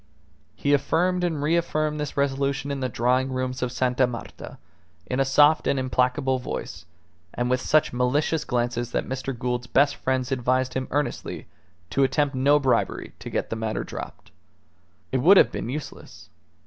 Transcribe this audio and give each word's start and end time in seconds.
He 0.55 0.73
affirmed 0.73 1.23
and 1.23 1.43
reaffirmed 1.43 1.99
this 1.99 2.17
resolution 2.17 2.71
in 2.71 2.79
the 2.79 2.89
drawing 2.89 3.31
rooms 3.31 3.61
of 3.61 3.71
Sta. 3.71 4.07
Marta, 4.07 4.57
in 5.05 5.19
a 5.19 5.23
soft 5.25 5.67
and 5.67 5.77
implacable 5.77 6.39
voice, 6.39 6.85
and 7.35 7.51
with 7.51 7.61
such 7.61 7.93
malicious 7.93 8.43
glances 8.43 8.93
that 8.93 9.07
Mr. 9.07 9.37
Gould's 9.37 9.67
best 9.67 9.95
friends 9.95 10.31
advised 10.31 10.73
him 10.73 10.87
earnestly 10.89 11.45
to 11.91 12.03
attempt 12.03 12.33
no 12.33 12.57
bribery 12.57 13.13
to 13.19 13.29
get 13.29 13.51
the 13.51 13.55
matter 13.55 13.83
dropped. 13.83 14.31
It 15.11 15.19
would 15.19 15.37
have 15.37 15.51
been 15.51 15.69
useless. 15.69 16.31